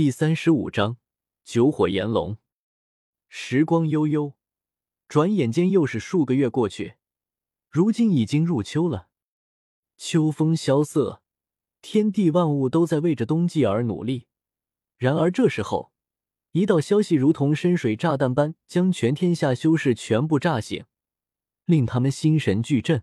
[0.00, 0.96] 第三十五章
[1.44, 2.38] 九火炎龙。
[3.28, 4.32] 时光悠悠，
[5.08, 6.94] 转眼间又是数个月过去。
[7.68, 9.08] 如今已经入秋了，
[9.98, 11.20] 秋风萧瑟，
[11.82, 14.26] 天地万物都在为着冬季而努力。
[14.96, 15.92] 然而这时候，
[16.52, 20.86] 一道消息如同深水炸弹般将全天下修士全部炸醒，
[21.66, 23.02] 令他们心神俱震。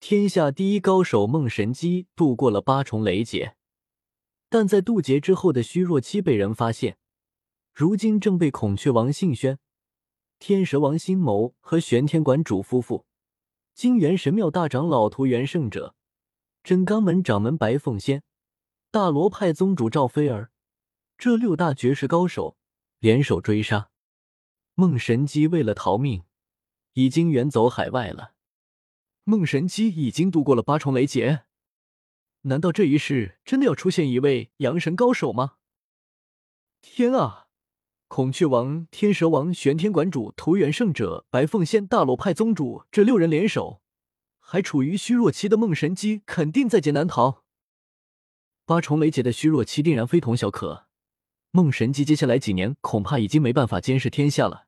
[0.00, 3.56] 天下第一高手孟神机度过了八重雷劫。
[4.48, 6.96] 但在渡劫之后的虚弱期被人发现，
[7.72, 9.58] 如今正被孔雀王信轩、
[10.38, 13.06] 天蛇王辛谋和玄天馆主夫妇、
[13.74, 15.94] 金元神庙大长老屠元圣者、
[16.62, 18.22] 真罡门掌门白凤仙、
[18.90, 20.52] 大罗派宗主赵飞儿
[21.18, 22.56] 这六大绝世高手
[23.00, 23.90] 联手追杀。
[24.74, 26.22] 孟神机为了逃命，
[26.94, 28.34] 已经远走海外了。
[29.24, 31.44] 孟神机已经度过了八重雷劫。
[32.46, 35.54] 难道这一世真的要出现一位阳神高手吗？
[36.82, 37.46] 天啊！
[38.06, 43.80] 孔雀王、天蛇王、玄天馆主、屠元圣者、白凤仙、大罗派宗主这六人联手，
[44.38, 47.44] 还处于虚弱期的梦神机肯定在劫难逃。
[48.66, 50.86] 八重雷劫的虚弱期定然非同小可。
[51.50, 54.66] 梦神机接下来几年恐怕已经没办法监视天下了，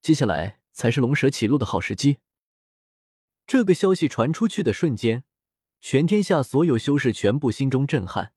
[0.00, 2.18] 接下来才是龙蛇起路的好时机。
[3.46, 5.24] 这个消息传出去的瞬间。
[5.80, 8.32] 全天下所有修士全部心中震撼，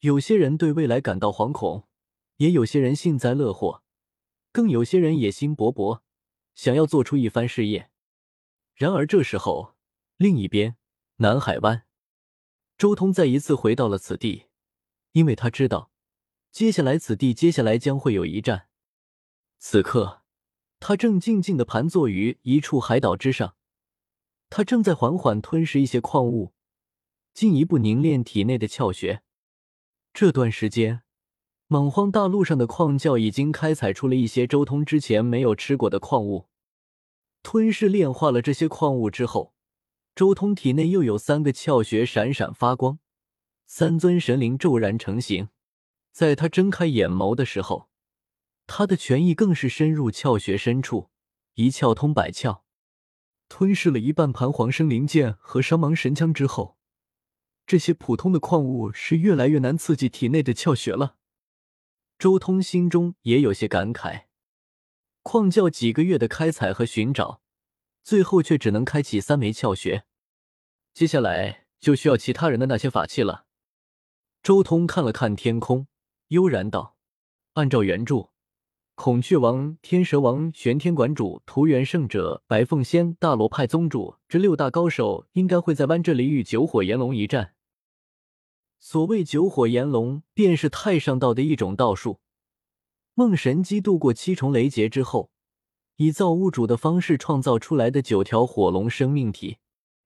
[0.00, 1.88] 有些人对未来感到惶恐，
[2.36, 3.82] 也有些人幸灾乐祸，
[4.52, 6.00] 更有些人野心勃勃，
[6.54, 7.90] 想要做出一番事业。
[8.74, 9.74] 然而这时候，
[10.16, 10.76] 另一边
[11.16, 11.86] 南海湾，
[12.78, 14.46] 周通再一次回到了此地，
[15.12, 15.90] 因为他知道，
[16.52, 18.68] 接下来此地接下来将会有一战。
[19.58, 20.22] 此刻，
[20.78, 23.56] 他正静静的盘坐于一处海岛之上，
[24.48, 26.52] 他正在缓缓吞噬一些矿物。
[27.36, 29.20] 进一步凝练体内的窍穴。
[30.14, 31.02] 这段时间，
[31.66, 36.46] 莽荒大陆上的矿教已经开采出了一些周通之前没有吃过的矿物。
[37.42, 39.52] 吞噬炼化了这些矿物之后，
[40.14, 43.00] 周通体内又有三个窍穴闪闪发光，
[43.66, 45.50] 三尊神灵骤然成型。
[46.12, 47.90] 在他睁开眼眸的时候，
[48.66, 51.10] 他的权意更是深入窍穴深处，
[51.52, 52.62] 一窍通百窍。
[53.50, 56.78] 吞噬了一半盘黄生灵剑和伤芒神枪之后。
[57.66, 61.16] 这些普通的矿物是越来越难刺激体内的窍穴了。
[62.18, 64.26] 周通心中也有些感慨，
[65.22, 67.42] 矿教几个月的开采和寻找，
[68.04, 70.04] 最后却只能开启三枚窍穴，
[70.94, 73.46] 接下来就需要其他人的那些法器了。
[74.42, 75.88] 周通看了看天空，
[76.28, 76.96] 悠然道
[77.54, 78.30] ：“按照原著。”
[78.94, 87.55] 孔雀王、天蛇王、玄天馆主、屠元圣者、白凤仙、大罗派宗主这六大高手应该会在湾这里与九火炎龙一战。
[88.88, 92.20] 所谓九火炎龙，便是太上道的一种道术。
[93.14, 95.32] 梦神机度过七重雷劫之后，
[95.96, 99.58] 以造物主的方式创造出来的九条火龙生命体，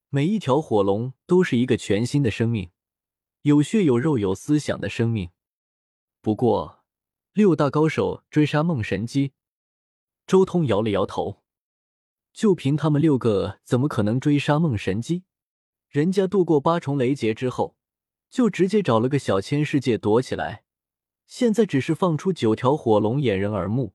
[0.09, 2.71] 每一条火龙都是一个全新的生命，
[3.43, 5.29] 有血有肉有思想的生命。
[6.23, 6.81] 不过。
[7.35, 9.35] 六大高手追杀梦神机，
[10.27, 11.43] 周通摇了摇头。
[12.33, 15.25] 就凭他们六个，怎么可能追杀梦神机？
[15.91, 17.77] 人家度过八重雷劫之后，
[18.31, 20.65] 就直接找了个小千世界躲起来，
[21.27, 23.95] 现在只是放出九条火龙掩人耳目，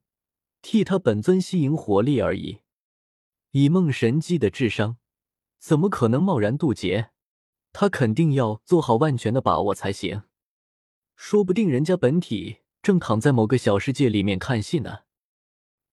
[0.62, 2.60] 替他本尊吸引火力而已。
[3.52, 4.98] 以梦神机的智商，
[5.58, 7.12] 怎么可能贸然渡劫？
[7.72, 10.24] 他肯定要做好万全的把握才行。
[11.16, 12.58] 说不定人家本体……
[12.82, 15.06] 正躺在某个小世界里面看戏呢。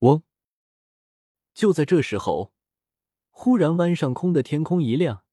[0.01, 0.23] 嗡！
[1.55, 2.53] 就在这时候，
[3.31, 5.25] 忽然湾上空的天空一亮，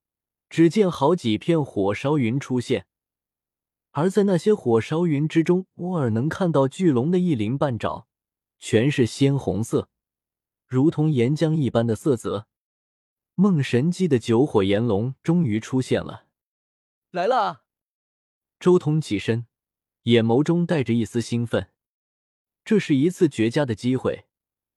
[0.50, 2.88] 只见好几片火烧云出现，
[3.92, 8.08] 而在那些火烧云之中，沃尔能看到巨龙的一鳞半爪，
[8.60, 9.90] 全是鲜红色，
[10.68, 12.48] 如同岩浆一般的色泽。
[13.36, 16.26] 梦神机的九火炎龙终于出现了，
[17.12, 17.64] 来了！
[18.60, 19.48] 周通起身。
[20.04, 21.72] 眼眸中带着一丝兴奋，
[22.66, 24.26] 这是一次绝佳的机会，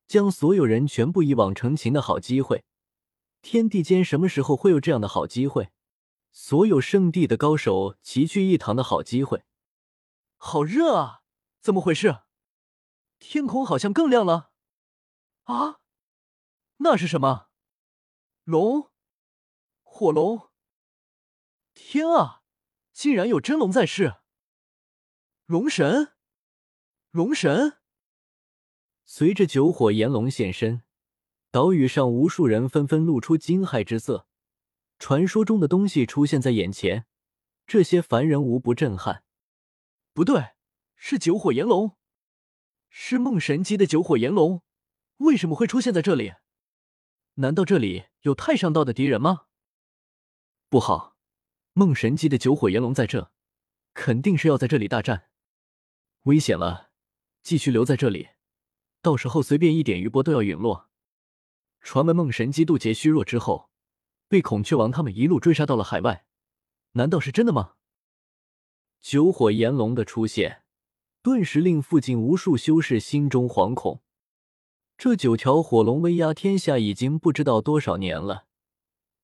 [0.07, 2.65] 将所有人全部一网成擒的好机会。
[3.41, 5.71] 天地间什么时候会有这样的好机会？
[6.33, 9.45] 所有圣地的高手齐聚一堂的好机会。
[10.37, 11.23] 好热啊！
[11.61, 12.23] 怎么回事？
[13.19, 14.51] 天空好像更亮了。
[15.45, 15.81] 啊，
[16.79, 17.49] 那是什么？
[18.45, 18.91] 龙？
[19.83, 20.51] 火龙？
[21.75, 22.43] 天啊！
[22.93, 24.17] 竟然有真龙在世！
[25.47, 26.15] 龙神，
[27.11, 27.79] 龙神！
[29.05, 30.83] 随着九火炎龙现身，
[31.51, 34.27] 岛屿上无数人纷纷露出惊骇之色。
[35.03, 37.07] 传说中的东西出现在眼前，
[37.67, 39.25] 这些凡人无不震撼。
[40.13, 40.53] 不对，
[40.95, 41.97] 是九火炎龙，
[42.89, 44.63] 是梦神机的九火炎龙，
[45.17, 46.35] 为什么会出现在这里？
[47.35, 49.47] 难道这里有太上道的敌人吗？
[50.69, 51.17] 不好，
[51.73, 53.33] 梦神机的九火炎龙在这，
[53.95, 55.31] 肯定是要在这里大战，
[56.23, 56.93] 危险了！
[57.43, 58.29] 继续留在这里，
[59.01, 60.89] 到时候随便一点余波都要陨落。
[61.81, 63.72] 传闻梦神机渡劫虚弱之后，
[64.33, 66.25] 被孔雀王他们一路追杀到了海外，
[66.93, 67.75] 难道是真的吗？
[68.99, 70.63] 九火炎龙的出现，
[71.21, 74.01] 顿时令附近无数修士心中惶恐。
[74.97, 78.47] 这九条火龙威压天下已经不知道多少年了，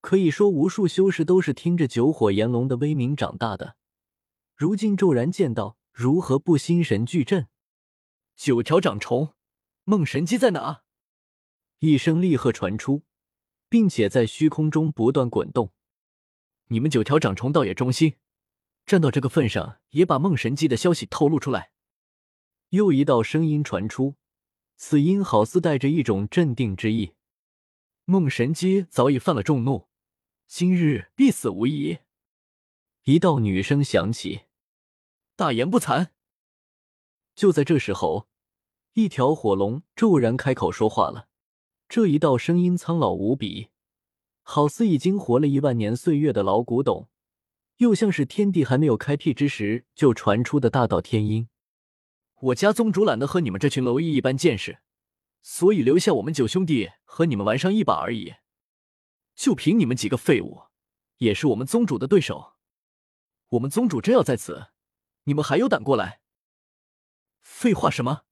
[0.02, 3.76] 可以说无数修士都是听着九火炎龙的威名长大的。
[4.54, 7.48] 如今骤然见到，如何不心神俱震？
[8.36, 9.32] 九条长虫，
[9.84, 10.82] 梦神机在哪？
[11.78, 13.04] 一声厉喝传出，
[13.68, 15.72] 并且在虚空中不断滚动。
[16.68, 18.16] 你们九条长虫倒也忠心，
[18.84, 21.72] 站到这个份上，也把梦神机的消息透露出来。
[22.70, 24.16] 又一道声音传出，
[24.76, 27.14] 此音好似带着一种镇定之意。
[28.04, 29.88] 梦神机早已犯了众怒，
[30.46, 31.98] 今日必死无疑。
[33.04, 34.42] 一道女声响起
[35.36, 36.08] ：“大言不惭。”
[37.34, 38.28] 就在这时候，
[38.94, 41.27] 一条火龙骤然开口说话了。
[41.88, 43.70] 这一道声音苍老无比，
[44.42, 47.08] 好似已经活了一万年岁月的老古董，
[47.78, 51.48] 又像是天地还没有开辟之时就传出的大道天音。
[52.40, 54.80] 我家宗主懒得和你们这群蝼蚁一般见识，
[55.40, 58.34] 所以留下我们九兄弟和你们玩上一把而已。
[59.34, 60.64] 就凭你们几个废物，
[61.16, 62.52] 也是我们宗主的对手。
[63.48, 64.66] 我们宗主真要在此，
[65.24, 66.20] 你们还有胆过来？
[67.40, 68.24] 废话什么？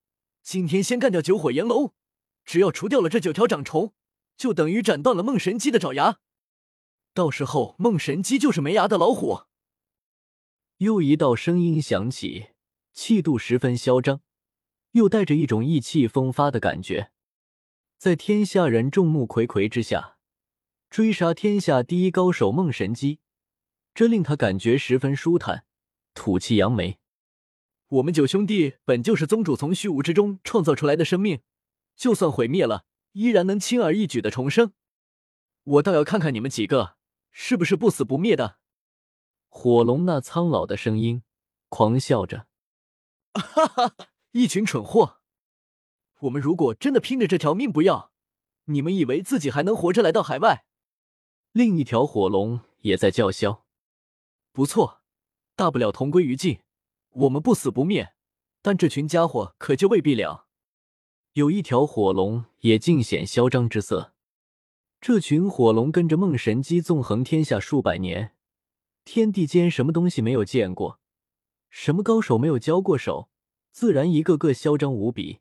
[0.43, 1.95] 今天先干掉九火炎龙！
[2.47, 3.93] 只要除掉了这九条长虫，
[4.37, 6.21] 就等于斩断了梦神机的爪牙。
[7.13, 9.43] 到时候梦神机就是没牙的老虎。
[10.79, 12.49] 又一道声音响起，
[12.93, 14.21] 气度十分嚣张，
[14.93, 17.11] 又带着一种意气风发的感觉。
[17.99, 20.19] 在天下人众目睽睽之下，
[20.89, 23.21] 追杀天下第一高手梦神机，
[23.95, 25.65] 这令他感觉十分舒坦，
[26.15, 26.99] 吐气扬眉。
[27.89, 31.41] 我们九兄弟本就是宗主从虚无之中创造出来的生命。
[31.97, 34.75] 就算毁灭了，依然能轻而易举的重生。
[35.65, 36.97] 我倒要看看你们几个
[37.33, 38.59] 是不是不死不灭的。
[39.49, 41.23] 火龙那苍老的声音
[41.69, 42.47] 狂笑着
[43.35, 43.97] ：“哈哈，
[44.33, 45.21] 一群蠢货！
[46.21, 48.13] 我们如果真的拼着这条命不要，
[48.67, 50.67] 你们以为自己还能活着来到海外？”
[51.53, 53.65] 另一条火龙也在叫嚣
[54.53, 55.03] ：“不错，
[55.55, 56.61] 大不了同归于尽，
[57.11, 58.15] 我们不死不灭。
[58.61, 60.46] 但这群家伙可就未必了。”
[61.37, 64.15] 有一条火龙也尽显嚣张之色。
[65.03, 68.33] 这群火龙跟着梦神机纵横天下数百年，
[69.05, 70.99] 天地间什么东西没有见过，
[71.69, 73.29] 什么高手没有交过手，
[73.71, 75.41] 自然一个个嚣张无比。